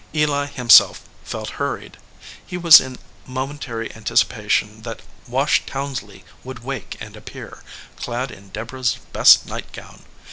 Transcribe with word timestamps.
Eli 0.15 0.47
himself 0.47 1.01
felt 1.23 1.49
hur 1.61 1.77
ried. 1.77 1.97
He 2.43 2.57
was 2.57 2.81
in 2.81 2.97
momentary 3.27 3.93
anticipation 3.93 4.81
that 4.81 5.03
Wash 5.27 5.63
Townsley 5.67 6.25
would 6.43 6.63
wake 6.63 6.97
and 6.99 7.15
appear, 7.15 7.61
clad 7.97 8.31
in 8.31 8.49
Deborah 8.49 8.79
s 8.79 8.97
best 9.13 9.45
nightgown. 9.45 10.01